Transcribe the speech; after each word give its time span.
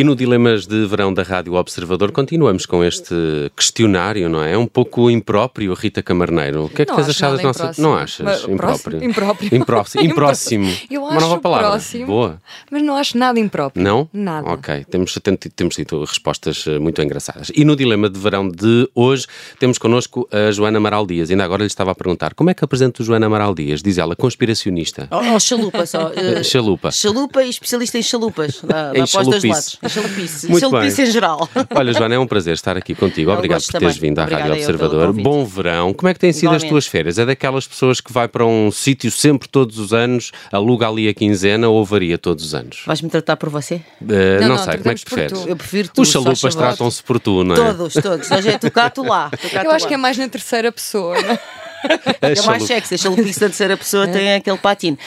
E 0.00 0.04
no 0.04 0.16
Dilemas 0.16 0.66
de 0.66 0.86
Verão 0.86 1.12
da 1.12 1.22
Rádio 1.22 1.52
Observador 1.56 2.10
continuamos 2.10 2.64
com 2.64 2.82
este 2.82 3.14
questionário, 3.54 4.30
não 4.30 4.42
é? 4.42 4.52
É 4.54 4.56
um 4.56 4.66
pouco 4.66 5.10
impróprio, 5.10 5.74
Rita 5.74 6.02
Camarneiro. 6.02 6.64
O 6.64 6.68
que 6.70 6.80
é 6.80 6.84
que 6.86 6.90
Não 6.90 6.96
tens 6.96 7.10
acho 7.10 7.18
achado 7.26 7.34
das 7.34 7.42
nossas... 7.42 7.76
Não 7.76 7.94
achas? 7.94 8.24
Mas- 8.24 8.44
impróprio. 8.48 9.04
Impróprio. 9.04 9.54
Impróximo. 9.54 10.00
Impróximo. 10.08 10.76
Eu 10.90 11.02
Uma 11.02 11.20
nova 11.20 11.34
acho 11.34 11.42
palavra. 11.42 11.68
próximo. 11.68 12.06
Boa. 12.06 12.40
Mas 12.70 12.82
não 12.82 12.96
acho 12.96 13.18
nada 13.18 13.38
impróprio. 13.38 13.84
Não? 13.84 14.08
Nada. 14.10 14.48
Ok, 14.48 14.86
temos, 14.90 15.12
tem- 15.22 15.36
temos 15.36 15.74
tido 15.74 16.02
respostas 16.02 16.64
eh, 16.66 16.78
muito 16.78 17.02
engraçadas. 17.02 17.52
E 17.54 17.62
no 17.62 17.76
Dilema 17.76 18.08
de 18.08 18.18
Verão 18.18 18.48
de 18.48 18.88
hoje 18.94 19.26
temos 19.58 19.76
connosco 19.76 20.26
a 20.32 20.50
Joana 20.50 20.78
Amaral 20.78 21.04
Dias. 21.06 21.30
Ainda 21.30 21.44
agora 21.44 21.60
lhe 21.60 21.66
estava 21.66 21.90
a 21.90 21.94
perguntar 21.94 22.32
como 22.32 22.48
é 22.48 22.54
que 22.54 22.64
apresento 22.64 23.04
Joana 23.04 23.26
Amaral 23.26 23.54
Dias? 23.54 23.82
Diz 23.82 23.98
ela, 23.98 24.16
conspiracionista. 24.16 25.06
Oh, 25.10 25.34
oh, 25.36 25.38
chalupa 25.38 25.84
só. 25.84 26.10
eh, 26.16 26.42
Chalupa. 26.42 26.90
Chalupa 26.90 27.44
e 27.44 27.50
especialista 27.50 27.98
em 27.98 28.02
chalupas. 28.02 28.62
Dá, 28.64 28.92
Em 28.94 28.98
dá. 28.98 29.00
Em 29.00 29.06
chalupice. 29.06 29.76
Muito 29.96 30.60
chalupice 30.60 30.96
bem. 30.96 31.08
em 31.08 31.10
geral. 31.12 31.48
Olha, 31.74 31.92
Joana, 31.92 32.14
é 32.14 32.18
um 32.18 32.26
prazer 32.26 32.54
estar 32.54 32.76
aqui 32.76 32.94
contigo. 32.94 33.30
Obrigado 33.32 33.60
por 33.62 33.72
teres 33.72 33.94
também. 33.96 34.10
vindo 34.10 34.18
à 34.18 34.22
Obrigada 34.22 34.48
Rádio 34.48 34.62
Observador. 34.64 35.12
Bom 35.12 35.44
verão. 35.44 35.92
Como 35.92 36.08
é 36.08 36.14
que 36.14 36.20
têm 36.20 36.32
sido 36.32 36.48
as 36.50 36.62
Igualmente. 36.62 36.68
tuas 36.68 36.86
férias? 36.86 37.18
É 37.18 37.26
daquelas 37.26 37.66
pessoas 37.66 38.00
que 38.00 38.12
vai 38.12 38.28
para 38.28 38.44
um 38.46 38.70
sítio 38.70 39.10
sempre 39.10 39.48
todos 39.48 39.78
os 39.78 39.92
anos, 39.92 40.32
aluga 40.52 40.88
ali 40.88 41.08
a 41.08 41.14
quinzena 41.14 41.68
ou 41.68 41.84
varia 41.84 42.16
todos 42.18 42.44
os 42.44 42.54
anos? 42.54 42.82
Vais-me 42.86 43.08
tratar 43.10 43.36
por 43.36 43.48
você? 43.48 43.74
Eh, 44.08 44.40
Não, 44.40 44.48
não, 44.48 44.56
não, 44.56 44.64
sei, 44.64 44.78
como 44.78 44.90
é 44.90 44.94
que 44.94 45.04
preferes? 45.04 45.40
tu. 45.42 45.48
Eu 45.48 45.56
prefiro 45.56 45.88
tu. 45.92 46.02
Os 46.02 46.08
chalupas 46.08 46.54
tratam-se 46.54 47.02
por 47.02 47.18
tu, 47.20 47.44
não 47.44 47.54
é? 47.54 47.72
Todos, 47.72 47.94
todos. 47.94 48.30
Hoje 48.30 48.48
é 48.48 48.58
tu 48.58 48.70
cá, 48.70 48.90
tu 48.90 49.02
lá. 49.02 49.30
Tu 49.30 49.48
cá, 49.50 49.60
Eu 49.64 49.70
tu 49.70 49.74
acho 49.74 49.84
lá. 49.84 49.88
que 49.88 49.94
é 49.94 49.96
mais 49.96 50.16
na 50.18 50.28
terceira 50.28 50.70
pessoa. 50.72 51.20
não 51.20 51.30
é? 51.30 51.40
É 52.22 52.42
mais 52.42 52.64
sexy, 52.64 52.94
a 52.94 52.98
chalupice 52.98 53.40
da 53.40 53.46
terceira 53.46 53.76
pessoa 53.76 54.06
tem 54.06 54.34
aquele 54.34 54.58
patinho. 54.58 54.98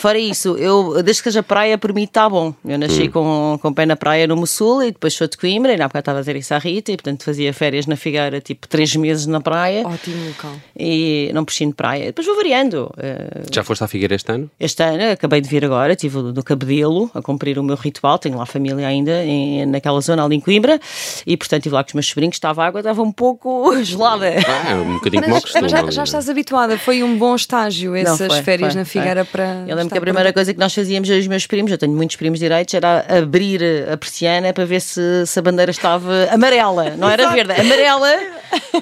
Fora 0.00 0.18
isso, 0.18 0.56
eu, 0.56 1.02
desde 1.02 1.22
que 1.22 1.30
seja 1.30 1.42
praia, 1.42 1.78
para 1.78 1.92
mim 1.92 2.02
está 2.04 2.28
bom. 2.28 2.52
Eu 2.64 2.78
nasci 2.78 3.04
Hum. 3.04 3.10
com, 3.10 3.58
com 3.62 3.72
pé 3.72 3.86
na 3.86 3.94
praia 3.96 4.26
no 4.26 4.36
Mussul 4.36 4.82
e 4.82 4.90
depois 4.92 5.14
sou 5.14 5.28
de 5.28 5.36
Coimbra, 5.36 5.72
e 5.72 5.76
na 5.76 5.84
época 5.84 5.98
estava 6.00 6.18
a 6.18 6.20
dizer 6.22 6.34
isso 6.36 6.52
à 6.54 6.58
Rita, 6.58 6.90
e 6.92 6.96
portanto 6.96 7.22
fazia 7.24 7.52
férias 7.52 7.86
na 7.86 7.96
Figueira, 7.96 8.40
tipo 8.40 8.66
três 8.66 8.94
meses 8.96 9.26
na 9.26 9.40
praia, 9.40 9.86
Ótimo 9.86 10.26
local. 10.26 10.52
e 10.76 11.30
não 11.32 11.44
piscino 11.44 11.70
de 11.70 11.76
praia. 11.76 12.06
Depois 12.06 12.26
vou 12.26 12.36
variando. 12.36 12.92
Eh, 12.98 13.42
Já 13.52 13.62
foste 13.62 13.84
à 13.84 13.88
Figueira 13.88 14.14
este 14.14 14.30
ano? 14.32 14.50
Este 14.58 14.82
ano, 14.82 15.12
acabei 15.12 15.40
de 15.40 15.48
vir 15.48 15.64
agora, 15.64 15.92
estive 15.92 16.18
no 16.18 16.42
Cabedelo 16.42 17.10
a 17.14 17.22
cumprir 17.22 17.58
o 17.58 17.62
meu 17.62 17.76
ritual, 17.76 18.18
tenho 18.18 18.36
lá 18.36 18.46
família 18.46 18.86
ainda 18.86 19.24
em- 19.24 19.64
naquela 19.66 20.00
zona 20.00 20.24
ali 20.24 20.36
em 20.36 20.40
Coimbra, 20.40 20.80
e 21.26 21.36
portanto 21.36 21.60
estive 21.60 21.74
lá 21.74 21.82
com 21.84 21.88
os 21.88 21.94
meus 21.94 22.06
sobrinhos, 22.06 22.36
estava 22.36 22.64
a 22.64 22.66
água, 22.66 22.80
estava 22.80 23.00
um 23.02 23.12
pouco 23.12 23.72
gelada. 23.84 24.26
Ah, 24.46 24.70
é 24.72 24.74
um 24.74 24.94
bocadinho 24.94 25.22
como 25.22 25.68
já, 25.68 25.90
já 25.90 26.02
é? 26.02 26.15
Estás 26.18 26.28
habituada. 26.30 26.78
Foi 26.78 27.02
um 27.02 27.16
bom 27.18 27.34
estágio 27.34 27.90
Não, 27.92 27.98
essas 27.98 28.32
foi, 28.32 28.42
férias 28.42 28.72
foi, 28.72 28.80
na 28.80 28.84
foi. 28.84 29.00
Figueira 29.00 29.24
para. 29.24 29.64
Eu 29.66 29.76
lembro 29.76 29.90
que 29.92 29.98
a 29.98 30.00
primeira 30.00 30.32
coisa 30.32 30.52
que 30.52 30.58
nós 30.58 30.74
fazíamos, 30.74 31.08
eu 31.08 31.16
e 31.16 31.20
os 31.20 31.26
meus 31.26 31.46
primos, 31.46 31.70
eu 31.70 31.78
tenho 31.78 31.92
muitos 31.92 32.16
primos 32.16 32.38
direitos, 32.38 32.72
era 32.74 33.04
abrir 33.18 33.62
a 33.92 33.96
persiana 33.96 34.52
para 34.52 34.64
ver 34.64 34.80
se, 34.80 35.26
se 35.26 35.38
a 35.38 35.42
bandeira 35.42 35.70
estava 35.70 36.28
amarela, 36.30 36.90
não 36.96 37.08
era 37.08 37.30
verde, 37.30 37.52
amarela. 37.52 38.08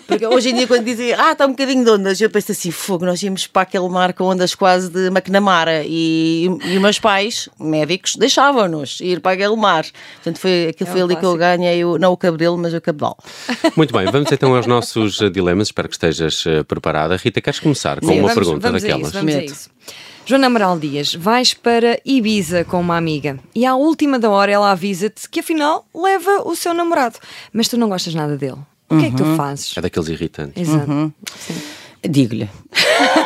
Porque 0.06 0.26
hoje 0.26 0.50
em 0.50 0.54
dia, 0.54 0.66
quando 0.66 0.84
dizem, 0.84 1.12
ah, 1.14 1.32
está 1.32 1.46
um 1.46 1.50
bocadinho 1.50 1.84
de 1.84 1.90
ondas, 1.90 2.20
eu 2.20 2.30
penso 2.30 2.52
assim, 2.52 2.70
fogo, 2.70 3.04
nós 3.04 3.22
íamos 3.22 3.46
para 3.46 3.62
aquele 3.62 3.88
mar 3.88 4.12
com 4.12 4.24
ondas 4.24 4.54
quase 4.54 4.90
de 4.90 5.06
McNamara 5.08 5.82
e, 5.84 6.48
e 6.64 6.76
os 6.76 6.82
meus 6.82 6.98
pais, 6.98 7.48
médicos, 7.58 8.16
deixavam-nos 8.16 9.00
ir 9.00 9.20
para 9.20 9.32
aquele 9.32 9.56
mar. 9.56 9.84
Portanto, 10.16 10.38
foi, 10.38 10.68
aquilo 10.70 10.88
É 10.90 10.92
foi 10.92 11.00
um 11.02 11.04
ali 11.04 11.16
que 11.16 11.24
eu 11.24 11.36
clássico. 11.36 11.58
ganhei, 11.58 11.84
o, 11.84 11.98
não 11.98 12.12
o 12.12 12.16
cabedelo, 12.16 12.56
mas 12.58 12.72
o 12.74 12.80
cabedal. 12.80 13.16
Muito 13.76 13.92
bem, 13.92 14.04
vamos 14.10 14.30
então 14.30 14.54
aos 14.54 14.66
nossos 14.66 15.18
dilemas. 15.32 15.68
Espero 15.68 15.88
que 15.88 15.94
estejas 15.94 16.44
eh, 16.46 16.62
preparada. 16.62 17.18
Rita, 17.24 17.40
queres 17.40 17.58
começar 17.60 18.00
com 18.00 18.06
Sim, 18.06 18.20
uma 18.20 18.28
vamos, 18.28 18.34
pergunta 18.34 18.66
vamos 18.68 18.82
daquelas? 18.82 19.04
A 19.04 19.08
isso, 19.08 19.18
vamos 19.18 19.34
a 19.34 19.42
isso. 19.44 19.70
Joana 20.26 20.46
Amaral 20.46 20.78
Dias, 20.78 21.14
vais 21.14 21.54
para 21.54 21.98
Ibiza 22.04 22.64
com 22.64 22.80
uma 22.80 22.96
amiga 22.96 23.38
e 23.54 23.64
à 23.66 23.74
última 23.74 24.18
da 24.18 24.30
hora 24.30 24.50
ela 24.52 24.70
avisa-te 24.72 25.28
que 25.28 25.40
afinal 25.40 25.86
leva 25.94 26.42
o 26.48 26.54
seu 26.56 26.72
namorado, 26.74 27.18
mas 27.52 27.68
tu 27.68 27.76
não 27.76 27.88
gostas 27.88 28.14
nada 28.14 28.36
dele. 28.36 28.58
O 28.88 28.98
que 28.98 29.06
é 29.06 29.10
que 29.10 29.22
Uhum. 29.22 29.32
tu 29.32 29.36
fazes? 29.36 29.76
É 29.76 29.80
daqueles 29.80 30.08
irritantes. 30.08 30.60
Exato. 30.68 31.12
Sim. 31.38 31.54
Digo-lhe. 32.08 32.48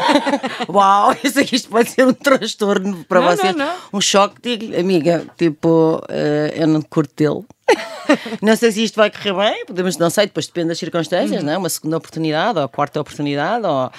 Uau, 0.69 1.15
eu 1.23 1.31
sei 1.31 1.45
que 1.45 1.57
isto 1.57 1.69
pode 1.69 1.91
ser 1.91 2.07
um 2.07 2.13
transtorno 2.13 3.05
para 3.05 3.21
Não, 3.21 3.29
vocês. 3.29 3.57
não, 3.57 3.67
não. 3.67 3.75
Um 3.93 4.01
choque, 4.01 4.37
digo-lhe, 4.41 4.77
amiga, 4.77 5.27
tipo, 5.37 6.03
eh, 6.09 6.55
eu 6.57 6.67
não 6.67 6.81
curto 6.83 7.13
dele. 7.17 7.45
não 8.41 8.57
sei 8.57 8.73
se 8.73 8.85
isto 8.85 8.97
vai 8.97 9.11
correr 9.11 9.35
bem, 9.35 9.67
podemos, 9.67 9.97
não 9.99 10.09
sei, 10.11 10.27
depois 10.27 10.47
depende 10.47 10.69
das 10.69 10.79
circunstâncias, 10.79 11.43
não 11.43 11.53
é? 11.53 11.59
Uma 11.59 11.69
segunda 11.69 11.97
oportunidade 11.97 12.59
ou 12.59 12.65
a 12.65 12.69
quarta 12.69 13.01
oportunidade, 13.01 13.67
ou... 13.67 13.91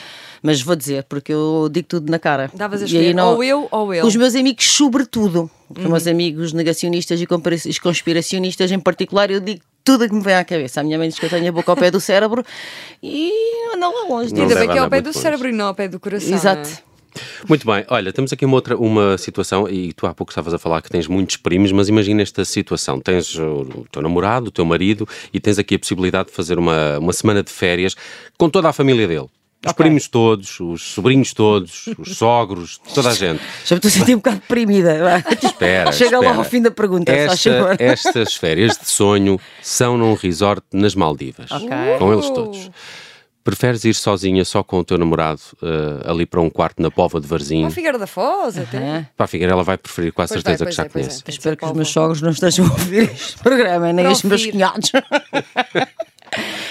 mas 0.42 0.62
vou 0.62 0.76
dizer, 0.76 1.04
porque 1.04 1.34
eu 1.34 1.70
digo 1.72 1.88
tudo 1.88 2.10
na 2.12 2.20
cara. 2.20 2.50
Davas 2.54 2.82
a 2.82 2.86
escolher, 2.86 3.08
aí 3.08 3.14
não- 3.14 3.36
ou 3.36 3.44
eu 3.44 3.68
ou 3.72 3.94
ele. 3.94 4.02
Com 4.02 4.08
os 4.08 4.16
meus 4.16 4.36
amigos, 4.36 4.66
sobretudo. 4.72 5.50
Com 5.74 5.82
os 5.82 5.88
meus 5.88 6.08
amigos 6.08 6.54
negacionistas 6.54 7.22
e 7.22 7.28
conspiracionistas 7.80 8.72
em 8.72 8.80
particular, 8.80 9.30
eu 9.30 9.40
digo 9.40 9.62
tudo 9.84 10.06
o 10.06 10.10
que 10.10 10.16
me 10.16 10.22
vem 10.22 10.36
à 10.36 10.44
cabeça. 10.44 10.82
A 10.82 10.84
minha 10.84 10.98
mãe 10.98 11.10
diz 11.10 11.18
que 11.20 11.26
eu 11.26 11.30
tenho 11.30 11.48
a 11.50 11.52
boca 11.52 11.72
ao 11.72 11.78
pé 11.78 11.90
do 11.92 12.00
cérebro 12.00 12.44
e 13.02 13.32
anda 13.76 13.88
lá 13.88 14.04
longe. 14.10 14.34
Não 14.34 14.44
Ainda 14.44 14.56
bem 14.56 14.70
que 14.70 14.78
é 14.78 14.82
ao 14.82 14.90
pé 14.90 15.02
do 15.02 15.08
longe. 15.08 15.20
cérebro 15.20 15.50
e 15.50 15.52
não 15.52 15.68
ao 15.68 15.76
pé 15.76 15.88
do 15.88 16.00
coração. 16.00 16.34
Exato. 16.34 16.70
não 16.70 16.76
é? 16.76 16.90
Muito 17.48 17.66
bem, 17.66 17.84
olha, 17.90 18.14
temos 18.14 18.32
aqui 18.32 18.46
uma 18.46 18.54
outra 18.56 18.78
uma 18.78 19.18
situação, 19.18 19.68
e 19.68 19.92
tu 19.94 20.06
há 20.06 20.14
pouco 20.14 20.32
estavas 20.32 20.54
a 20.54 20.60
falar 20.60 20.80
que 20.82 20.90
tens 20.92 21.08
muitos 21.08 21.38
primos, 21.38 21.72
mas 21.72 21.90
imagina 21.90 22.22
esta 22.22 22.46
situação: 22.46 23.00
tens 23.00 23.36
o 23.36 23.86
teu 23.92 24.02
namorado, 24.04 24.50
o 24.50 24.52
teu 24.52 24.64
marido, 24.64 25.08
e 25.34 25.40
tens 25.40 25.58
aqui 25.58 25.74
a 25.76 25.80
possibilidade 25.80 26.30
de 26.30 26.36
fazer 26.36 26.60
uma, 26.60 27.00
uma 27.00 27.12
semana 27.12 27.42
de 27.42 27.52
férias 27.52 27.96
com 28.38 28.48
toda 28.48 28.70
a 28.70 28.74
família 28.74 29.08
dele. 29.08 29.28
Os 29.66 29.72
Ok. 29.72 29.84
primos 29.84 30.08
todos, 30.08 30.58
os 30.62 30.82
sobrinhos 30.82 31.34
todos, 31.34 31.88
os 31.98 32.16
sogros, 32.16 32.80
toda 32.96 33.10
a 33.10 33.14
gente. 33.14 33.42
Já 33.66 33.76
me 33.76 33.80
estou 33.80 33.90
a 33.90 33.92
sentir 33.92 34.14
um 34.16 34.20
bocado 34.20 34.38
deprimida. 34.38 34.98
vá. 35.04 35.18
Espera, 35.44 35.92
Chega 35.92 36.16
espera. 36.16 36.32
lá 36.32 36.38
ao 36.38 36.44
fim 36.46 36.62
da 36.62 36.72
pergunta, 36.72 37.12
Esta- 37.12 37.76
estas 37.78 38.36
férias 38.36 38.78
de 38.78 38.88
sonho 38.90 39.38
são 39.62 39.98
num 39.98 40.14
resort 40.14 40.66
nas 40.72 40.96
Maldivas, 40.96 41.52
Ok. 41.52 41.68
com 41.98 42.14
eles 42.14 42.30
todos. 42.30 42.70
Preferes 43.44 43.84
ir 43.84 43.96
sozinha 43.96 44.46
só 44.46 44.62
com 44.64 44.80
o 44.80 44.84
teu 44.84 44.98
namorado 44.98 45.42
eh, 45.64 46.10
ali 46.10 46.26
para 46.26 46.40
um 46.40 46.50
quarto 46.50 46.82
na 46.82 46.92
Pova 46.92 47.20
de 47.20 47.26
Varzim? 47.28 47.62
Para 47.64 47.72
Figueira 47.72 47.98
da 47.98 48.06
Foz, 48.06 48.58
até. 48.58 49.08
Para 49.18 49.24
a 49.24 49.28
Figueira 49.28 49.54
ela 49.54 49.64
vai 49.64 49.78
preferir 49.78 50.12
com 50.14 50.22
a 50.22 50.28
Pois 50.28 50.30
certeza 50.42 50.66
vai, 50.66 50.72
que 50.72 50.78
já 50.78 50.84
é, 50.84 50.90
pois 50.90 51.06
conhece. 51.08 51.24
é. 51.26 51.30
Espero 51.32 51.58
que 51.58 51.66
os 51.66 51.72
meus 51.72 51.88
sogros 51.90 52.22
não 52.22 52.30
estejam 52.30 52.66
a 52.68 52.70
ouvir 52.70 53.10
este 53.12 53.40
programa, 53.42 53.92
nem 53.92 54.06
os 54.08 54.22
meus 54.24 54.46
cunhados. 54.46 54.92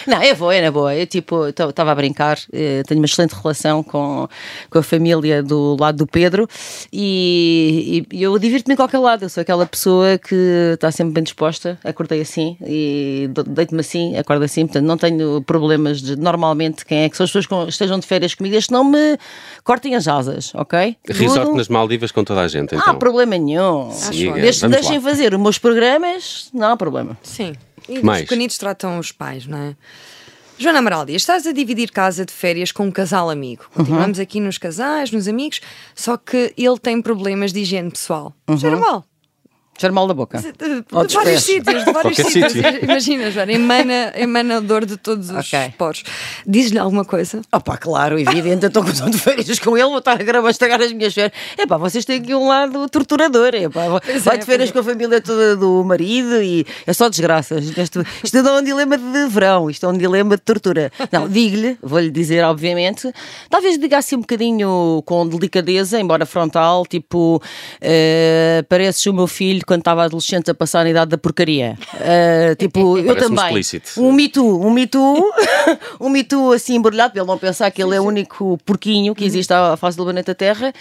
Não, 0.09 0.23
é 0.23 0.35
boa, 0.35 0.55
é 0.55 0.63
na 0.63 0.71
boa. 0.71 0.95
Eu 0.95 1.07
tipo, 1.07 1.47
estava 1.49 1.93
a 1.93 1.95
brincar, 1.95 2.39
eh, 2.53 2.83
tenho 2.87 2.99
uma 3.01 3.05
excelente 3.05 3.33
relação 3.35 3.83
com, 3.83 4.27
com 4.71 4.79
a 4.79 4.83
família 4.83 5.43
do 5.43 5.77
lado 5.79 5.99
do 5.99 6.07
Pedro 6.07 6.49
e, 6.91 8.07
e 8.13 8.23
eu 8.23 8.39
divirto-me 8.39 8.73
em 8.73 8.77
qualquer 8.77 8.99
lado. 8.99 9.25
Eu 9.25 9.29
sou 9.29 9.41
aquela 9.43 9.67
pessoa 9.67 10.17
que 10.19 10.35
está 10.75 10.91
sempre 10.91 11.13
bem 11.13 11.23
disposta. 11.25 11.79
Acordei 11.85 12.21
assim 12.23 12.57
e 12.67 13.29
deito-me 13.49 13.81
assim, 13.81 14.17
acordo 14.17 14.45
assim, 14.45 14.67
portanto 14.67 14.85
não 14.87 14.97
tenho 14.97 15.43
problemas 15.43 16.01
de 16.01 16.17
normalmente 16.17 16.85
quem 16.87 17.01
é 17.05 17.09
que 17.09 17.17
são 17.17 17.25
as 17.25 17.31
pessoas 17.31 17.47
que 17.47 17.71
estejam 17.71 17.99
de 17.99 18.07
férias 18.07 18.35
comigo, 18.35 18.53
desde 18.53 18.69
que 18.69 18.73
não 18.75 18.85
me 18.85 19.19
cortem 19.63 19.95
as 19.95 20.09
asas, 20.09 20.53
ok? 20.55 20.97
Resort 21.09 21.47
Tudo- 21.47 21.57
nas 21.59 21.69
Maldivas 21.69 22.11
com 22.13 22.25
toda 22.25 22.41
a 22.41 22.49
gente, 22.49 22.73
não 22.73 22.81
há 22.81 22.85
então. 22.85 22.99
problema 22.99 23.37
nenhum. 23.37 23.91
Siga, 23.91 24.33
Desde 24.35 24.61
que 24.63 24.69
vamos 24.69 24.77
deixem 24.81 24.97
lá. 24.99 25.03
fazer 25.03 25.35
os 25.35 25.41
meus 25.41 25.59
programas, 25.59 26.49
não 26.55 26.69
há 26.73 26.77
problema. 26.77 27.17
Sim. 27.23 27.53
E 27.89 28.03
Mais. 28.03 28.23
os 28.23 28.29
pequenitos 28.29 28.59
tratam 28.59 28.99
os 28.99 29.13
pais, 29.13 29.47
não 29.47 29.59
é? 29.59 29.77
Joana 30.59 30.81
Amaral 30.81 31.07
Dias, 31.07 31.23
estás 31.23 31.47
a 31.47 31.53
dividir 31.53 31.93
casa 31.93 32.25
de 32.27 32.33
férias 32.33 32.73
com 32.73 32.87
um 32.87 32.91
casal 32.91 33.31
amigo. 33.31 33.65
Continuamos 33.73 34.19
aqui 34.19 34.41
nos 34.41 34.59
casais, 34.59 35.13
nos 35.13 35.29
amigos, 35.29 35.61
só 35.95 36.17
que 36.17 36.53
ele 36.57 36.79
tem 36.81 37.01
problemas 37.01 37.53
de 37.53 37.61
higiene 37.61 37.91
pessoal. 37.91 38.35
É 38.49 38.53
normal. 38.71 39.05
Cheiro 39.79 39.95
mal 39.95 40.07
da 40.09 40.15
boca. 40.15 40.39
De, 40.39 40.53
de- 40.53 40.81
de 40.81 40.85
Ou 40.93 41.07
vários 41.09 41.43
sítios, 41.45 41.85
de 41.85 41.93
vários 41.93 42.17
sítios. 42.17 42.53
sítio. 42.53 42.85
Imagina, 42.85 43.31
Joana, 43.31 43.53
emana, 43.53 44.13
emana 44.17 44.61
dor 44.61 44.85
de 44.85 44.97
todos 44.97 45.31
os 45.31 45.51
poros. 45.77 46.03
Diz-lhe 46.47 46.79
alguma 46.79 47.05
coisa? 47.05 47.41
Opa, 47.53 47.77
claro, 47.77 48.19
evidente, 48.19 48.65
eu 48.65 48.69
estou 48.69 48.83
com 48.83 48.93
tanto 48.93 49.11
de 49.13 49.19
férias 49.19 49.59
com 49.61 49.77
ele, 49.77 49.87
vou 49.89 49.99
estar 49.99 50.13
a 50.21 50.25
gravar, 50.25 50.51
estragar 50.51 50.81
as 50.83 50.93
minhas 50.93 51.15
férias. 51.15 51.33
É 51.57 51.67
pá, 51.67 51.77
vocês 51.77 52.05
têm 52.05 52.19
aqui 52.19 52.35
um 52.35 52.49
lado 52.49 52.89
torturador. 52.89 53.51
É 53.55 53.69
pá, 53.69 53.89
vai 53.89 54.35
é, 54.35 54.39
de 54.39 54.45
férias 54.45 54.71
pois 54.71 54.85
com 54.85 54.91
a 54.91 54.93
família 54.95 55.21
toda 55.21 55.57
do 55.57 55.85
marido 55.85 56.43
e 56.43 56.67
é 56.87 56.93
só 56.93 57.09
desgraças. 57.09 57.65
Isto, 57.77 58.05
isto 58.25 58.43
não 58.43 58.57
é 58.57 58.61
um 58.61 58.65
dilema 58.65 58.99
de 58.99 59.27
verão, 59.29 59.71
isto 59.71 59.87
é 59.87 59.89
um 59.89 59.97
dilema 59.97 60.37
de 60.37 60.43
tortura. 60.43 60.91
Não, 61.13 61.29
digo-lhe, 61.29 61.79
vou-lhe 61.83 62.11
dizer, 62.11 62.43
obviamente, 62.45 63.13
talvez 63.49 63.79
diga 63.79 63.99
assim 63.99 64.17
um 64.17 64.21
bocadinho 64.21 65.03
com 65.07 65.27
delicadeza, 65.29 66.01
embora 66.01 66.27
frontal, 66.27 66.85
tipo, 66.85 67.41
eh, 67.81 68.65
pareces 68.69 69.07
o 69.07 69.13
meu 69.13 69.27
filho 69.27 69.63
quando 69.69 69.83
estava 69.83 70.03
adolescente 70.05 70.51
a 70.51 70.55
passar 70.55 70.83
na 70.85 70.91
idade 70.91 71.11
da 71.13 71.19
porcaria. 71.19 71.79
Eh, 72.01 72.57
tipo, 72.59 72.99
eu 72.99 73.15
também. 73.15 73.45
explícito. 73.47 73.91
Um 74.03 74.13
Me 74.13 74.29
Too, 74.29 74.67
um 74.67 74.71
Me 74.73 74.87
Too, 74.87 75.31
um 76.01 76.09
Me 76.09 76.25
Too 76.25 76.53
assim 76.53 76.75
embrulhado, 76.75 77.13
para 77.13 77.23
ele 77.23 77.29
não 77.31 77.39
pensar 77.39 77.71
que 77.71 77.81
ele 77.83 77.95
é 77.95 78.01
o 78.01 78.05
único 78.05 78.59
porquinho 78.65 79.15
que 79.15 79.25
existe 79.25 79.53
à 79.53 79.77
face 79.77 79.97
do 79.97 80.03
planeta 80.05 80.35
Terra. 80.35 80.73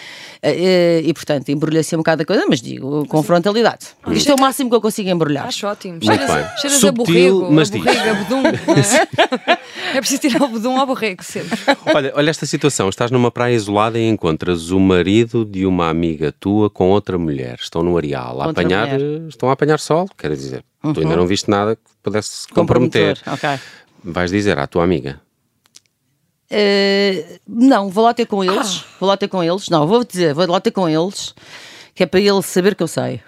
Eh, 0.42 1.02
E, 1.04 1.14
portanto, 1.14 1.50
embrulha 1.50 1.82
assim 1.82 1.96
um 1.96 2.00
bocado 2.00 2.24
a 2.24 2.26
coisa, 2.26 2.46
mas 2.50 2.62
digo 2.62 3.06
com 3.08 3.22
frontalidade. 3.22 3.88
Isto 4.12 4.32
é 4.32 4.36
o 4.36 4.40
máximo 4.40 4.70
que 4.70 4.76
eu 4.76 4.82
consigo 4.82 5.10
embrulhar. 5.10 5.46
Acho 5.48 5.68
ótimo. 5.68 5.94
Muito 5.94 6.06
Cheiras, 6.06 6.28
bem. 6.32 6.44
a- 6.44 6.56
cheiras 6.58 6.78
a 6.78 6.88
Subtil, 6.88 7.04
borrego, 7.40 7.54
mas 7.54 7.70
a 7.70 7.74
diz. 7.74 7.84
borrego, 7.84 8.36
a 8.36 8.78
É? 9.52 9.58
é 9.98 10.00
preciso 10.00 10.22
tirar 10.22 10.42
o 10.44 10.48
bodum 10.48 10.78
ao 10.80 10.86
borrego 10.86 11.24
sempre. 11.24 11.58
Olha, 11.94 12.12
olha 12.16 12.30
esta 12.30 12.46
situação. 12.46 12.88
Estás 12.90 13.12
numa 13.12 13.30
praia 13.32 13.54
isolada 13.54 14.00
e 14.00 14.08
encontras 14.08 14.70
o 14.72 14.80
marido 14.80 15.44
de 15.46 15.66
uma 15.66 15.90
amiga 15.90 16.32
tua 16.40 16.70
com 16.70 16.90
outra 16.90 17.18
mulher. 17.18 17.58
Estão 17.62 17.84
no 17.84 17.98
areal 17.98 18.42
a 18.42 18.50
apanhar 18.52 18.77
apanhar, 18.84 19.00
mulher. 19.00 19.28
estão 19.28 19.50
a 19.50 19.54
apanhar 19.54 19.80
sol, 19.80 20.08
quer 20.18 20.32
dizer. 20.36 20.64
Tu 20.82 21.02
ainda 21.02 21.16
não 21.16 21.28
viste 21.28 21.50
nada 21.50 21.76
que 21.76 21.82
pudesse 22.02 22.48
comprometer. 22.50 23.20
Ok. 23.28 23.50
Vais 24.04 24.32
dizer 24.32 24.58
à 24.58 24.68
tua 24.68 24.84
amiga. 24.84 25.20
Eh, 26.50 27.40
não, 27.48 27.90
vou 27.90 28.04
lá 28.04 28.14
ter 28.14 28.26
com 28.26 28.44
eles. 28.44 28.84
Ah. 28.84 28.96
Vou 29.00 29.10
lá 29.10 29.18
ter 29.18 29.28
com 29.28 29.44
eles. 29.44 29.70
Não, 29.70 29.86
vou 29.86 30.04
dizer, 30.04 30.34
vou 30.34 30.48
lá 30.48 30.62
ter 30.62 30.72
com 30.72 30.88
eles, 30.88 31.34
que 31.94 32.04
é 32.04 32.06
para 32.06 32.20
ele 32.20 32.42
saber 32.42 32.76
que 32.76 32.84
eu 32.84 32.88
sei. 32.88 33.22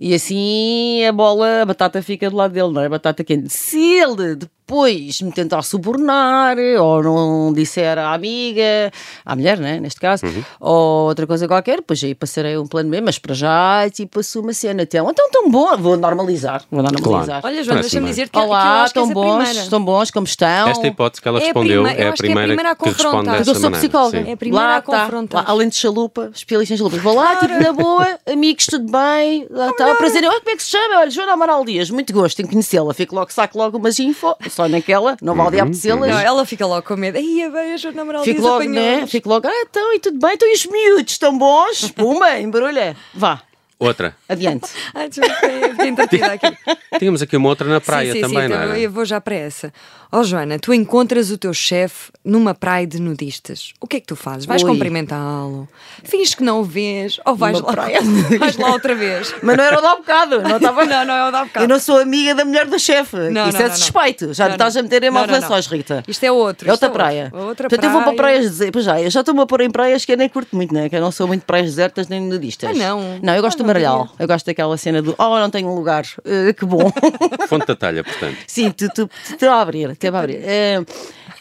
E 0.00 0.14
assim 0.14 1.04
a 1.06 1.12
bola, 1.12 1.62
a 1.62 1.66
batata 1.66 2.02
fica 2.02 2.28
do 2.30 2.36
lado 2.36 2.52
dele, 2.52 2.72
não 2.72 2.82
é? 2.82 2.86
A 2.86 2.90
batata 2.90 3.24
quente. 3.24 3.48
Se 3.50 3.78
ele 3.98 4.36
depois 4.36 5.20
me 5.22 5.32
tentar 5.32 5.62
subornar 5.62 6.56
ou 6.80 7.02
não 7.02 7.52
disser 7.52 7.98
à 7.98 8.14
amiga, 8.14 8.92
à 9.24 9.34
mulher, 9.34 9.58
né? 9.58 9.80
Neste 9.80 9.98
caso, 10.00 10.24
Uhum. 10.26 10.44
ou 10.60 11.08
outra 11.08 11.26
coisa 11.26 11.48
qualquer, 11.48 11.82
pois 11.82 12.02
aí 12.04 12.14
passarei 12.14 12.56
um 12.56 12.66
plano 12.66 12.88
B, 12.88 13.00
mas 13.00 13.18
para 13.18 13.34
já, 13.34 13.88
tipo, 13.90 14.20
assumo 14.20 14.50
a 14.50 14.52
cena. 14.52 14.82
Então, 14.82 15.10
então 15.10 15.28
tão 15.32 15.50
bom, 15.50 15.76
vou 15.76 15.96
normalizar. 15.96 16.62
Vou 16.70 16.82
normalizar. 16.84 17.40
Olha, 17.44 17.64
Joana, 17.64 17.80
Parece 17.80 17.90
deixa-me 17.90 18.06
dizer 18.08 18.24
que, 18.28 18.30
que 18.30 18.38
eu 18.38 18.42
Olá, 18.44 18.82
acho 18.84 18.92
que 18.94 19.00
estão 19.00 19.02
és 19.04 19.10
a 19.10 19.14
bons, 19.14 19.36
primeira. 19.38 19.60
estão 19.64 19.84
bons, 19.84 20.10
como 20.12 20.26
estão? 20.26 20.68
Esta 20.68 20.86
hipótese 20.86 21.20
que 21.22 21.28
ela 21.28 21.38
É 21.38 21.42
a 21.42 21.44
respondeu 21.46 21.82
prima- 21.82 21.88
é 21.90 21.92
a 21.92 21.96
que 21.96 22.02
é 22.02 22.08
a 22.08 22.12
primeira, 22.12 22.70
a 22.70 22.76
que 22.76 22.84
responde 22.84 22.96
confrontar. 23.10 23.38
dessa 23.38 23.50
Eu 23.50 23.54
sou 23.56 23.70
psicóloga. 23.72 24.22
Sim. 24.22 24.30
É 24.30 24.32
a 24.32 24.36
primeira 24.36 24.66
lá 24.66 24.76
a 24.76 24.82
confrontar. 24.82 25.44
Lá, 25.44 25.50
além 25.50 25.68
de 25.68 25.74
chalupa, 25.76 26.30
especialista 26.32 26.74
em 26.74 26.76
chalupas. 26.76 27.00
Vou 27.02 27.14
lá, 27.16 27.36
tipo, 27.36 27.60
na 27.60 27.72
boa, 27.72 28.06
amigos, 28.30 28.66
tudo 28.66 28.90
bem. 28.90 29.29
Lá 29.50 29.70
está, 29.70 29.94
prazer. 29.94 30.24
Olha, 30.24 30.38
como 30.40 30.50
é 30.50 30.56
que 30.56 30.62
se 30.62 30.70
chama? 30.70 30.98
Olha, 31.00 31.10
Joana 31.10 31.32
Amaral 31.32 31.64
Dias, 31.64 31.90
muito 31.90 32.12
gosto 32.12 32.40
em 32.42 32.46
conhecê-la. 32.46 32.92
Fico 32.94 33.14
logo, 33.14 33.32
saco 33.32 33.56
logo 33.58 33.78
umas 33.78 33.98
info, 33.98 34.34
só 34.50 34.68
naquela, 34.68 35.16
não 35.22 35.34
vale 35.34 35.56
Uhum, 35.56 35.62
apetecê-las. 35.64 36.10
Não, 36.10 36.18
ela 36.20 36.44
fica 36.46 36.66
logo 36.66 36.86
com 36.86 36.96
medo. 36.96 37.16
Ai, 37.18 37.42
a 37.42 37.50
bem, 37.50 37.72
a 37.74 37.76
Joana 37.76 38.02
Amaral 38.02 38.24
Fico 38.24 38.40
Dias 38.40 38.50
logo, 38.52 38.64
né? 38.64 38.80
apanhou-nos. 38.80 39.10
Fico 39.10 39.28
logo, 39.28 39.46
ah, 39.48 39.62
então, 39.62 39.94
e 39.94 40.00
tudo 40.00 40.18
bem? 40.18 40.34
Então, 40.34 40.48
e 40.48 40.54
os 40.54 40.66
miúdos 40.66 41.12
estão 41.12 41.36
bons? 41.36 41.90
Puma, 41.92 42.38
embrulha. 42.40 42.96
Vá, 43.14 43.42
Outra. 43.80 44.14
adiante. 44.28 44.68
Ai, 44.94 45.08
desculpa, 45.10 45.84
entretida 45.86 46.26
aqui. 46.34 46.46
Tínhamos 46.98 47.22
aqui 47.22 47.36
uma 47.36 47.48
outra 47.48 47.66
na 47.68 47.80
praia 47.80 48.12
sim, 48.12 48.18
sim, 48.18 48.20
também, 48.22 48.42
sim, 48.42 48.48
não 48.48 48.56
então 48.56 48.70
era? 48.70 48.78
Eu 48.78 48.90
vou 48.90 49.04
já 49.04 49.20
para 49.20 49.34
essa. 49.34 49.72
Ó 50.12 50.22
Joana, 50.22 50.58
tu 50.58 50.74
encontras 50.74 51.30
o 51.30 51.38
teu 51.38 51.54
chefe 51.54 52.10
numa 52.24 52.52
praia 52.52 52.86
de 52.86 53.00
nudistas. 53.00 53.72
O 53.80 53.86
que 53.86 53.96
é 53.96 54.00
que 54.00 54.06
tu 54.06 54.16
fazes? 54.16 54.44
Vais 54.44 54.62
cumprimentá-lo? 54.62 55.68
Finges 56.04 56.34
que 56.34 56.42
não 56.42 56.60
o 56.60 56.64
vês? 56.64 57.18
Ou 57.24 57.34
vais 57.36 57.54
Numa 57.56 57.68
lá, 57.68 57.72
praia 57.72 58.00
vais 58.38 58.56
lá 58.56 58.72
outra 58.72 58.94
vez? 58.94 59.32
Mas 59.42 59.56
não 59.56 59.64
era 59.64 59.78
o 59.78 59.80
de 59.80 59.86
há 59.86 59.96
bocado, 59.96 60.42
não 60.42 60.56
estava. 60.56 60.84
Não, 60.84 61.04
não 61.04 61.14
é 61.14 61.28
o 61.28 61.30
da 61.30 61.44
bocado. 61.44 61.64
Eu 61.64 61.68
não 61.68 61.78
sou 61.78 61.98
amiga 61.98 62.34
da 62.34 62.44
mulher 62.44 62.66
do 62.66 62.78
chefe. 62.78 63.16
Não, 63.16 63.26
Isso 63.28 63.32
não, 63.34 63.46
é 63.46 63.52
não, 63.52 63.68
não. 63.68 63.76
suspeito. 63.76 64.34
Já 64.34 64.46
Não, 64.46 64.52
estás 64.54 64.74
não. 64.74 64.80
a 64.80 64.82
meter 64.82 65.02
em 65.04 65.10
Não, 65.10 65.20
não, 65.20 65.26
maldições, 65.28 65.66
não. 65.70 65.76
Rita. 65.76 66.04
Isto 66.08 66.24
é 66.24 66.32
outro. 66.32 66.68
É 66.68 66.72
outra 66.72 66.90
praia. 66.90 67.30
Outra 67.32 67.68
Portanto, 67.68 67.84
eu 67.84 67.90
vou 67.92 68.02
para 68.02 68.12
praia. 68.14 68.34
praias 68.34 68.50
desertas. 68.50 68.72
Pois 68.72 68.84
já, 68.84 69.00
eu 69.00 69.10
já 69.10 69.20
estou-me 69.20 69.40
a 69.40 69.46
pôr 69.46 69.60
em 69.60 69.70
praias 69.70 70.04
que 70.04 70.12
eu 70.12 70.16
nem 70.16 70.28
curto 70.28 70.54
muito, 70.56 70.74
né? 70.74 70.88
Que 70.88 70.96
eu 70.96 71.00
não 71.00 71.12
sou 71.12 71.26
muito 71.28 71.44
praias 71.46 71.66
desertas 71.66 72.08
nem 72.08 72.20
nudistas. 72.20 72.68
Ah, 72.70 72.74
não? 72.74 73.18
Não, 73.22 73.34
eu 73.34 73.42
gosto 73.42 73.62
Ah, 73.62 73.66
queria. 73.72 74.08
Eu 74.18 74.26
gosto 74.26 74.46
daquela 74.46 74.76
cena 74.76 75.02
do 75.02 75.14
Oh, 75.18 75.38
não 75.38 75.50
tenho 75.50 75.74
lugar. 75.74 76.04
Eh, 76.24 76.52
que 76.52 76.64
bom. 76.64 76.90
Fonte 77.48 77.66
da 77.66 77.76
talha, 77.76 78.04
portanto. 78.04 78.36
Sim, 78.46 78.70
tu, 78.70 78.88
tu, 78.88 79.06
tu, 79.06 79.36
tu 79.38 79.46
a 79.46 79.60
abrir, 79.60 79.96
te 79.96 80.08
a 80.08 80.18
abrir. 80.18 80.40
É, 80.42 80.82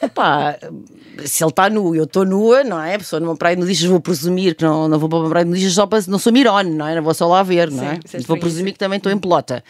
epá, 0.02 0.58
se 1.26 1.44
ele 1.44 1.50
está 1.50 1.70
nu 1.70 1.96
e 1.96 1.98
eu 1.98 2.04
estou 2.06 2.26
nua, 2.26 2.64
não 2.64 2.82
é? 2.82 2.96
A 2.96 3.00
pessoa 3.00 3.20
numa 3.20 3.36
praia 3.36 3.56
de 3.56 3.62
nudistas, 3.62 3.88
vou 3.90 4.00
presumir 4.00 4.56
que 4.56 4.64
não, 4.64 4.88
não 4.88 5.00
vou 5.00 5.10
para 5.10 5.20
uma 5.20 5.30
praia 5.30 5.46
de 5.46 5.52
nudistas 5.52 5.74
só 5.74 5.86
para. 5.86 6.04
Não 6.08 6.20
sou 6.20 6.32
mirone, 6.32 6.72
não 6.72 6.88
é? 6.88 6.96
Não 6.96 7.04
vou 7.04 7.14
só 7.14 7.28
lá 7.28 7.44
ver, 7.44 7.72
não 7.72 7.84
é? 7.84 8.00
Sim, 8.06 8.18
é 8.18 8.22
vou 8.22 8.38
presumir 8.38 8.74
que 8.74 8.80
também 8.80 8.98
estou 8.98 9.12
em 9.12 9.18
pelota. 9.18 9.64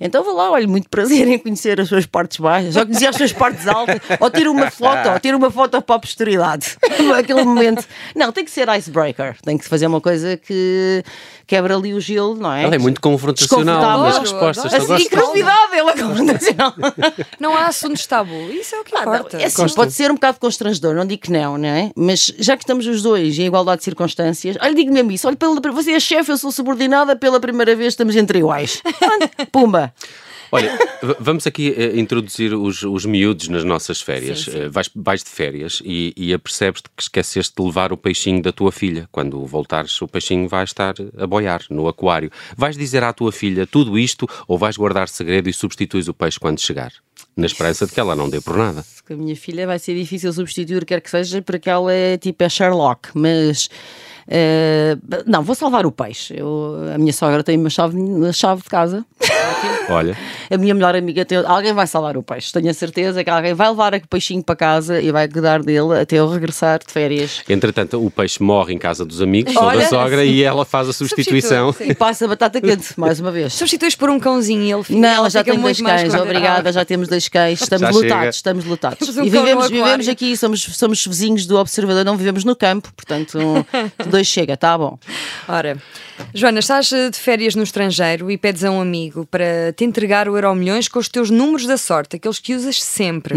Então 0.00 0.22
vou 0.24 0.34
lá, 0.34 0.50
olha, 0.50 0.66
muito 0.66 0.88
prazer 0.88 1.26
em 1.28 1.38
conhecer 1.38 1.80
as 1.80 1.88
suas 1.88 2.06
partes 2.06 2.38
baixas, 2.38 2.76
ou 2.76 2.84
conhecer 2.84 3.06
as 3.06 3.16
suas 3.16 3.32
partes 3.32 3.66
altas, 3.66 4.00
ou 4.20 4.30
tiro 4.30 4.50
uma 4.52 4.70
foto, 4.70 5.08
ou 5.10 5.20
tiro 5.20 5.36
uma 5.36 5.50
foto 5.50 5.80
para 5.82 5.96
a 5.96 5.98
posteridade. 5.98 6.76
Aquele 7.18 7.44
momento. 7.44 7.84
Não, 8.14 8.32
tem 8.32 8.44
que 8.44 8.50
ser 8.50 8.68
icebreaker, 8.68 9.36
tem 9.42 9.56
que 9.58 9.64
fazer 9.66 9.86
uma 9.86 10.00
coisa 10.00 10.36
que 10.36 11.02
quebra 11.46 11.76
ali 11.76 11.92
o 11.94 12.00
gelo, 12.00 12.34
não 12.34 12.52
é? 12.52 12.64
Ela 12.64 12.74
é 12.76 12.78
muito 12.78 13.00
confrontacional 13.00 14.00
nas 14.00 14.18
respostas. 14.18 14.72
Assim, 14.72 14.86
gosto. 14.86 15.06
incredulidade, 15.06 15.76
ela 15.76 15.92
é 15.92 15.96
confrontacional. 15.96 16.74
Não 17.38 17.56
há 17.56 17.66
assuntos 17.66 18.06
tabu. 18.06 18.34
Isso 18.50 18.74
é 18.74 18.80
o 18.80 18.84
que 18.84 18.96
Ah, 18.96 19.04
não, 19.04 19.14
importa. 19.16 19.36
é 19.38 19.44
assim, 19.44 19.68
pode 19.74 19.92
ser 19.92 20.10
um 20.10 20.14
bocado 20.14 20.38
constrangedor, 20.38 20.94
não 20.94 21.04
digo 21.04 21.22
que 21.22 21.32
não, 21.32 21.58
não 21.58 21.68
é? 21.68 21.90
Mas 21.96 22.32
já 22.38 22.56
que 22.56 22.62
estamos 22.62 22.86
os 22.86 23.02
dois 23.02 23.38
em 23.38 23.46
igualdade 23.46 23.78
de 23.78 23.84
circunstâncias, 23.84 24.56
olha, 24.60 24.74
digo 24.74 24.92
mesmo 24.92 25.10
isso: 25.12 25.26
olha, 25.26 25.36
pela, 25.36 25.60
você 25.72 25.92
é 25.92 26.00
chefe, 26.00 26.30
eu 26.30 26.36
sou 26.38 26.52
subordinada, 26.52 27.16
pela 27.16 27.40
primeira 27.40 27.74
vez 27.74 27.88
estamos 27.94 28.14
entre 28.16 28.38
iguais. 28.38 28.82
Pumba! 29.50 29.81
Olha, 30.54 30.70
vamos 31.18 31.46
aqui 31.46 31.74
eh, 31.74 31.98
introduzir 31.98 32.52
os, 32.52 32.82
os 32.82 33.06
miúdos 33.06 33.48
nas 33.48 33.64
nossas 33.64 34.02
férias. 34.02 34.44
Sim, 34.44 34.50
sim. 34.50 34.58
Eh, 34.58 34.68
vais, 34.68 34.90
vais 34.94 35.24
de 35.24 35.30
férias 35.30 35.80
e, 35.82 36.12
e 36.14 36.34
apercebes-te 36.34 36.90
que 36.94 37.02
esqueceste 37.02 37.54
de 37.56 37.64
levar 37.64 37.90
o 37.90 37.96
peixinho 37.96 38.42
da 38.42 38.52
tua 38.52 38.70
filha. 38.70 39.08
Quando 39.10 39.44
voltares, 39.46 40.00
o 40.02 40.06
peixinho 40.06 40.46
vai 40.46 40.64
estar 40.64 40.94
a 41.16 41.26
boiar 41.26 41.62
no 41.70 41.88
aquário. 41.88 42.30
Vais 42.54 42.76
dizer 42.76 43.02
à 43.02 43.14
tua 43.14 43.32
filha 43.32 43.66
tudo 43.66 43.98
isto 43.98 44.28
ou 44.46 44.58
vais 44.58 44.76
guardar 44.76 45.08
segredo 45.08 45.48
e 45.48 45.54
substituis 45.54 46.06
o 46.06 46.12
peixe 46.12 46.38
quando 46.38 46.60
chegar? 46.60 46.92
Na 47.34 47.46
esperança 47.46 47.86
de 47.86 47.92
que 47.92 48.00
ela 48.00 48.14
não 48.14 48.28
dê 48.28 48.40
por 48.42 48.58
nada. 48.58 48.84
Com 49.06 49.14
a 49.14 49.16
minha 49.16 49.34
filha 49.34 49.66
vai 49.66 49.78
ser 49.78 49.94
difícil 49.94 50.30
substituir, 50.34 50.84
quer 50.84 51.00
que 51.00 51.08
seja, 51.08 51.40
porque 51.40 51.70
ela 51.70 51.90
é 51.90 52.18
tipo 52.18 52.44
é 52.44 52.48
Sherlock, 52.48 53.08
mas. 53.14 53.70
Eh, 54.28 54.96
não, 55.26 55.42
vou 55.42 55.54
salvar 55.54 55.86
o 55.86 55.92
peixe. 55.92 56.34
Eu, 56.36 56.76
a 56.94 56.98
minha 56.98 57.12
sogra 57.12 57.42
tem 57.42 57.58
uma 57.58 57.70
chave, 57.70 57.96
uma 57.96 58.32
chave 58.32 58.62
de 58.62 58.68
casa. 58.68 59.04
Olha, 59.88 60.16
A 60.50 60.56
minha 60.56 60.74
melhor 60.74 60.94
amiga 60.94 61.24
tem. 61.24 61.38
Alguém 61.38 61.72
vai 61.72 61.86
salvar 61.86 62.16
o 62.16 62.22
peixe. 62.22 62.52
Tenho 62.52 62.70
a 62.70 62.74
certeza 62.74 63.22
que 63.24 63.30
alguém 63.30 63.54
vai 63.54 63.68
levar 63.68 63.94
o 63.94 64.08
peixinho 64.08 64.42
para 64.42 64.56
casa 64.56 65.00
e 65.00 65.10
vai 65.10 65.28
cuidar 65.28 65.62
dele 65.62 66.00
até 66.00 66.16
eu 66.16 66.28
regressar 66.28 66.78
de 66.84 66.92
férias. 66.92 67.42
entretanto, 67.48 68.04
o 68.04 68.10
peixe 68.10 68.42
morre 68.42 68.74
em 68.74 68.78
casa 68.78 69.04
dos 69.04 69.20
amigos 69.20 69.54
ou 69.56 69.72
da 69.72 69.86
sogra 69.86 70.22
sim. 70.22 70.30
e 70.30 70.42
ela 70.42 70.64
faz 70.64 70.88
a 70.88 70.92
substituição. 70.92 71.74
E 71.80 71.94
passa 71.94 72.24
a 72.24 72.28
batata 72.28 72.60
quente, 72.60 72.92
mais 72.98 73.20
uma 73.20 73.30
vez. 73.30 73.52
Substituis 73.54 73.94
por 73.94 74.08
um 74.10 74.18
cãozinho 74.20 74.62
e 74.62 74.72
ele 74.72 74.82
fica. 74.82 74.98
Não, 74.98 75.08
ela 75.08 75.30
já 75.30 75.42
tenho 75.42 75.60
dois 75.60 75.80
cães, 75.80 76.14
obrigada, 76.14 76.72
já 76.72 76.84
temos 76.84 77.08
dois 77.08 77.28
cães, 77.28 77.60
estamos 77.60 77.80
Já 77.80 77.90
lutados, 77.90 78.12
chega. 78.18 78.30
estamos 78.30 78.64
lutados. 78.64 78.98
Temos 78.98 79.16
um 79.16 79.24
E 79.24 79.30
vivemos, 79.30 79.68
vivemos 79.68 80.08
aqui, 80.08 80.36
somos, 80.36 80.62
somos 80.62 81.04
vizinhos 81.06 81.46
do 81.46 81.56
Observador, 81.56 82.04
não 82.04 82.16
vivemos 82.16 82.44
no 82.44 82.54
campo, 82.54 82.92
portanto, 82.94 83.38
dois 84.08 84.21
chega, 84.24 84.56
tá 84.56 84.76
bom. 84.76 84.98
Ora, 85.48 85.76
Joana, 86.34 86.58
estás 86.60 86.92
eh, 86.92 87.10
de 87.10 87.18
férias 87.18 87.54
no 87.54 87.62
estrangeiro 87.62 88.30
e 88.30 88.36
pedes 88.38 88.64
a 88.64 88.70
um 88.70 88.80
amigo 88.80 89.26
para 89.26 89.72
te 89.76 89.84
entregar 89.84 90.28
o 90.28 90.36
Euro 90.36 90.54
Milhões 90.54 90.88
com 90.88 90.98
os 90.98 91.08
teus 91.08 91.30
números 91.30 91.66
da 91.66 91.76
sorte, 91.76 92.16
aqueles 92.16 92.38
que 92.38 92.54
usas 92.54 92.82
sempre, 92.82 93.34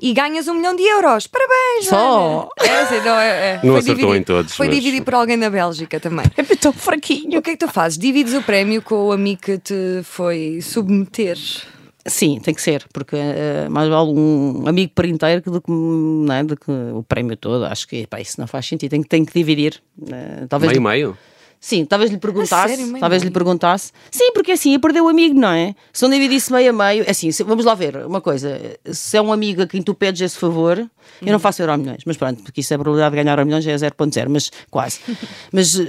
e 0.00 0.12
ganhas 0.12 0.46
um 0.48 0.54
milhão 0.54 0.74
de 0.76 0.82
euros. 0.82 1.26
Parabéns, 1.26 1.86
Hum. 1.86 1.90
Só? 1.90 2.48
Joana! 2.60 2.72
É, 2.78 2.80
assim, 2.82 3.00
não, 3.06 3.18
é, 3.18 3.28
é. 3.28 3.60
Não 3.62 3.76
acertou 3.76 3.94
dividido- 3.96 4.16
em 4.16 4.22
todos, 4.22 4.54
Foi 4.54 4.66
mas- 4.66 4.76
dividido 4.76 5.04
por 5.04 5.14
alguém 5.14 5.38
da 5.38 5.48
Bélgica 5.50 5.98
também. 6.00 6.26
É 6.36 6.42
tão 6.56 6.72
fraquinho. 6.72 7.38
O 7.38 7.42
que 7.42 7.50
é 7.50 7.56
que 7.56 7.66
tu 7.66 7.72
fazes? 7.72 7.98
Divides 7.98 8.34
o 8.34 8.42
prémio 8.42 8.82
com 8.82 9.08
o 9.08 9.12
amigo 9.12 9.40
que 9.42 9.58
te 9.58 10.00
foi 10.02 10.60
submeter. 10.62 11.36
Sim, 12.08 12.38
tem 12.40 12.54
que 12.54 12.60
ser, 12.62 12.84
porque 12.92 13.16
eh, 13.16 13.68
mais 13.70 13.88
vale 13.88 14.10
um 14.10 14.64
amigo 14.66 14.92
por 14.94 15.04
inteiro 15.04 15.42
que 15.42 15.50
do 15.50 15.60
que, 15.60 15.70
não 15.70 16.32
é, 16.34 16.42
do 16.44 16.56
que 16.56 16.70
o 16.70 17.02
prémio 17.02 17.36
todo. 17.36 17.64
Acho 17.64 17.86
que 17.86 18.06
pá, 18.06 18.20
isso 18.20 18.40
não 18.40 18.46
faz 18.46 18.66
sentido, 18.66 18.90
tem, 18.90 19.02
que- 19.02 19.08
tem 19.08 19.24
que 19.24 19.32
dividir. 19.32 19.80
Eh, 20.10 20.46
talvez 20.48 20.72
Meio, 20.72 20.82
meio. 20.82 21.18
Sim, 21.60 21.84
talvez 21.84 22.10
lhe 22.10 22.18
perguntasse. 22.18 22.76
sério, 22.76 22.98
talvez 23.00 23.22
lhe 23.22 23.26
meio? 23.28 23.32
perguntasse. 23.34 23.92
Sim, 24.10 24.32
porque 24.32 24.52
assim, 24.52 24.72
ia 24.72 24.78
perder 24.78 25.00
o 25.00 25.08
amigo, 25.08 25.38
não 25.38 25.48
é? 25.50 25.74
Se 25.92 26.02
não 26.02 26.10
dividisse 26.10 26.52
meio 26.52 26.70
a 26.70 26.72
meio, 26.72 27.04
é 27.06 27.10
assim, 27.10 27.32
se- 27.32 27.42
vamos 27.42 27.64
lá 27.64 27.74
ver 27.74 27.96
uma 28.06 28.20
coisa. 28.20 28.60
Se 28.92 29.16
é 29.16 29.22
um 29.22 29.32
amigo 29.32 29.62
a 29.62 29.66
quem 29.66 29.82
tu 29.82 29.92
pedes 29.94 30.20
esse 30.20 30.36
favor, 30.38 30.78
eu 30.78 30.84
Uhum. 31.26 31.32
não 31.32 31.38
faço 31.38 31.60
euro 31.62 31.76
milhões, 31.76 32.02
mas 32.06 32.16
pronto, 32.16 32.42
porque 32.42 32.60
isso 32.60 32.72
é 32.72 32.76
a 32.76 32.78
probabilidade 32.78 33.16
de 33.16 33.22
ganhar 33.22 33.32
euro 33.38 33.46
milhões 33.46 33.66
é 33.66 33.74
0.0, 33.76 34.28
mas 34.28 34.50
quase. 34.70 35.00
mas 35.52 35.78
eh, 35.80 35.84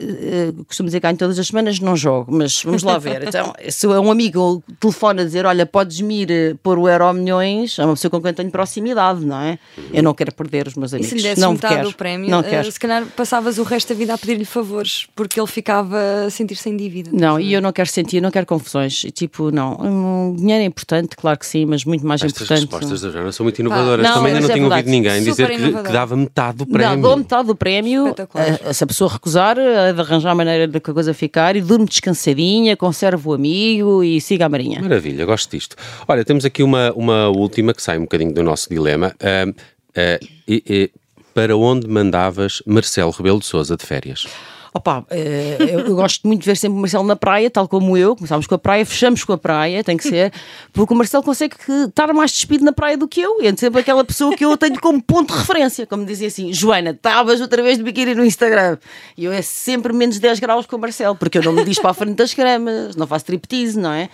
eh, 0.00 0.52
costumo 0.66 0.86
dizer 0.88 1.00
que 1.00 1.06
ganho 1.06 1.18
todas 1.18 1.38
as 1.38 1.46
semanas, 1.46 1.78
não 1.80 1.96
jogo, 1.96 2.32
mas 2.34 2.62
vamos 2.62 2.82
lá 2.82 2.96
ver. 2.98 3.26
Então, 3.28 3.52
se 3.68 3.86
é 3.86 4.00
um 4.00 4.10
amigo 4.10 4.62
que 4.66 4.74
telefona 4.76 5.22
a 5.22 5.24
dizer, 5.24 5.44
olha, 5.46 5.66
podes-me 5.66 6.22
ir 6.22 6.30
eh, 6.30 6.54
pôr 6.62 6.78
o 6.78 6.88
euro 6.88 7.12
milhões, 7.12 7.78
é 7.78 7.84
uma 7.84 7.94
pessoa 7.94 8.10
com 8.10 8.20
quem 8.22 8.32
tenho 8.32 8.50
proximidade, 8.50 9.24
não 9.24 9.40
é? 9.40 9.58
Eu 9.92 10.02
não 10.02 10.14
quero 10.14 10.32
perder 10.34 10.68
os 10.68 10.74
meus 10.74 10.92
E 10.92 10.96
amigos. 10.96 11.10
se 11.10 11.16
lhe 11.16 11.22
desse 11.22 11.40
não 11.40 11.52
metade 11.52 11.74
quero. 11.76 11.88
do 11.90 11.94
prémio, 11.96 12.30
não 12.30 12.40
eh, 12.40 12.42
quero. 12.44 12.72
se 12.72 12.80
calhar 12.80 13.04
passavas 13.16 13.58
o 13.58 13.62
resto 13.62 13.88
da 13.92 13.94
vida 13.98 14.14
a 14.14 14.18
pedir-lhe 14.18 14.44
favores, 14.44 15.01
porque 15.14 15.38
ele 15.40 15.46
ficava 15.46 15.96
a 16.26 16.30
sentir-se 16.30 16.68
em 16.68 16.76
dívida. 16.76 17.10
Não, 17.12 17.38
e 17.38 17.52
eu 17.52 17.60
não 17.60 17.72
quero 17.72 17.88
sentir, 17.88 18.20
não 18.20 18.30
quero 18.30 18.46
confusões. 18.46 19.00
Tipo, 19.14 19.50
não, 19.50 19.76
hum, 19.80 20.36
dinheiro 20.36 20.62
é 20.62 20.66
importante, 20.66 21.16
claro 21.16 21.38
que 21.38 21.46
sim, 21.46 21.64
mas 21.66 21.84
muito 21.84 22.06
mais 22.06 22.22
Estas 22.22 22.42
importante. 22.42 22.60
respostas 22.70 23.00
da 23.02 23.10
Joana 23.10 23.32
são 23.32 23.44
muito 23.44 23.58
inovadoras. 23.60 24.06
não, 24.06 24.14
Também 24.14 24.32
ainda 24.34 24.40
não 24.40 24.48
é 24.48 24.52
ouvido 24.52 24.68
verdade. 24.68 24.90
ninguém 24.90 25.24
Super 25.24 25.30
dizer 25.50 25.72
que, 25.72 25.82
que 25.82 25.92
dava 25.92 26.16
metade 26.16 26.58
do 26.58 26.64
Não, 26.66 26.72
prémio. 26.72 27.02
dou 27.02 27.16
metade 27.16 27.46
do 27.48 27.54
prémio. 27.56 28.04
Espetacular. 28.08 28.60
eh, 28.64 28.72
se 28.72 28.84
a 28.84 28.86
pessoa 28.86 29.10
recusar, 29.12 29.58
é 29.58 29.92
de 29.92 30.00
arranjar 30.00 30.30
a 30.30 30.34
maneira 30.34 30.66
de 30.68 30.80
que 30.80 30.90
a 30.90 30.94
coisa 30.94 31.12
ficar 31.14 31.56
e 31.56 31.60
durmo 31.60 31.84
descansadinha, 31.86 32.76
conservo 32.76 33.30
o 33.30 33.34
amigo 33.34 34.02
e 34.04 34.20
siga 34.20 34.46
a 34.46 34.48
marinha. 34.48 34.80
Maravilha, 34.80 35.24
gosto 35.24 35.50
disto. 35.50 35.76
Olha, 36.08 36.24
temos 36.24 36.44
aqui 36.44 36.62
uma, 36.62 36.92
uma 36.94 37.28
última 37.28 37.72
que 37.74 37.82
sai 37.82 37.98
um 37.98 38.02
bocadinho 38.02 38.32
do 38.32 38.42
nosso 38.42 38.68
dilema. 38.68 39.14
Ahm, 39.22 39.52
ah, 39.96 40.18
e- 40.48 40.62
e 40.68 40.90
para 41.34 41.56
onde 41.56 41.88
mandavas 41.88 42.62
Marcelo 42.66 43.10
Rebelo 43.10 43.38
de 43.40 43.46
Souza 43.46 43.74
de 43.76 43.86
férias? 43.86 44.26
Opa, 44.74 45.04
eh, 45.10 45.58
eu, 45.60 45.80
eu 45.80 45.94
gosto 45.94 46.26
muito 46.26 46.40
de 46.40 46.46
ver 46.46 46.56
sempre 46.56 46.78
o 46.78 46.80
Marcelo 46.80 47.04
na 47.04 47.14
praia, 47.14 47.50
tal 47.50 47.68
como 47.68 47.94
eu. 47.96 48.16
Começámos 48.16 48.46
com 48.46 48.54
a 48.54 48.58
praia, 48.58 48.86
fechamos 48.86 49.22
com 49.22 49.34
a 49.34 49.38
praia, 49.38 49.84
tem 49.84 49.98
que 49.98 50.04
ser, 50.04 50.32
porque 50.72 50.94
o 50.94 50.96
Marcelo 50.96 51.22
consegue 51.22 51.56
estar 51.86 52.12
mais 52.14 52.32
despido 52.32 52.64
na 52.64 52.72
praia 52.72 52.96
do 52.96 53.06
que 53.06 53.20
eu. 53.20 53.42
E 53.42 53.46
é 53.46 53.54
sempre 53.54 53.80
aquela 53.80 54.02
pessoa 54.02 54.34
que 54.34 54.44
eu 54.44 54.56
tenho 54.56 54.80
como 54.80 55.02
ponto 55.02 55.32
de 55.32 55.38
referência, 55.38 55.86
como 55.86 56.06
dizia 56.06 56.28
assim: 56.28 56.52
Joana, 56.54 56.90
estavas 56.90 57.40
outra 57.42 57.62
vez 57.62 57.76
de 57.76 57.84
biquíni 57.84 58.14
no 58.14 58.24
Instagram. 58.24 58.78
E 59.16 59.26
eu 59.26 59.32
é 59.32 59.42
sempre 59.42 59.92
menos 59.92 60.18
10 60.18 60.40
graus 60.40 60.64
com 60.64 60.76
o 60.76 60.78
Marcelo, 60.78 61.16
porque 61.16 61.36
eu 61.36 61.42
não 61.42 61.52
me 61.52 61.64
diz 61.64 61.78
para 61.78 61.90
a 61.90 61.94
frente 61.94 62.14
das 62.16 62.32
gramas, 62.32 62.96
não 62.96 63.06
faço 63.06 63.24
striptease, 63.24 63.78
não 63.78 63.92
é? 63.92 64.08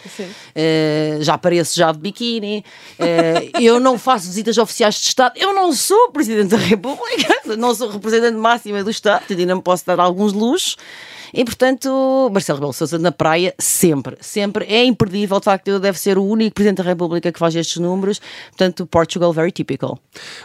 Eh, 0.55 1.19
já 1.21 1.35
apareço 1.35 1.77
já 1.77 1.93
de 1.93 1.99
biquíni, 1.99 2.65
eh, 2.99 3.51
eu 3.61 3.79
não 3.79 3.97
faço 3.97 4.27
visitas 4.27 4.59
oficiais 4.59 4.97
de 4.97 5.07
Estado, 5.07 5.35
eu 5.37 5.55
não 5.55 5.73
sou 5.73 6.11
Presidente 6.11 6.49
da 6.51 6.57
República, 6.57 7.57
não 7.57 7.75
sou 7.75 7.89
representante 7.89 8.37
máxima 8.37 8.83
do 8.83 8.91
Estado, 8.91 9.25
ainda 9.31 9.55
me 9.55 9.63
posso 9.63 9.87
dar 9.87 10.01
alguns 10.01 10.33
luxos. 10.51 10.77
E 11.35 11.45
portanto, 11.45 12.31
Marcelo 12.33 12.57
Rebelo 12.57 12.71
de 12.73 12.79
Sousa 12.79 12.99
na 12.99 13.13
praia, 13.13 13.55
sempre, 13.59 14.17
sempre 14.19 14.65
é 14.65 14.83
imperdível. 14.85 15.39
De 15.39 15.45
facto, 15.45 15.69
ele 15.69 15.79
deve 15.79 15.99
ser 15.99 16.17
o 16.17 16.25
único 16.25 16.55
Presidente 16.55 16.79
da 16.79 16.85
República 16.85 17.31
que 17.31 17.39
faz 17.39 17.55
estes 17.55 17.77
números. 17.77 18.19
Portanto, 18.49 18.87
Portugal, 18.87 19.31
very 19.31 19.53
typical. 19.53 19.99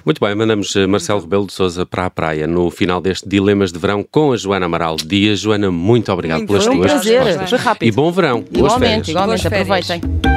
Muito 0.04 0.20
bem, 0.20 0.36
mandamos 0.36 0.76
eh, 0.76 0.86
Marcelo 0.86 1.22
Rebelo 1.22 1.48
de 1.48 1.54
Sousa 1.54 1.86
para 1.86 2.06
a 2.06 2.10
praia 2.10 2.46
no 2.48 2.70
final 2.70 3.00
deste 3.00 3.30
Dilemas 3.30 3.72
de 3.72 3.80
Verão 3.80 4.04
com 4.04 4.34
a 4.34 4.38
Joana 4.38 4.66
Amaral 4.66 4.98
Dias. 4.98 5.40
Joana, 5.40 5.72
muito 5.72 6.12
obrigado 6.12 6.40
Muito 6.40 6.50
pelas 6.50 6.66
tuas 6.66 6.76
Foi 6.76 6.86
um 6.86 6.90
prazer, 6.90 7.24
respostas. 7.24 7.50
foi 7.50 7.60
rápido. 7.60 7.88
E 7.88 7.92
bom 7.94 8.12
verão. 8.12 8.42
Boas 8.42 8.54
Igualmente, 8.74 8.80
férias. 8.90 9.08
igualmente, 9.08 9.28
Boas 9.30 9.42
férias. 9.42 9.90
aproveitem. 9.90 10.33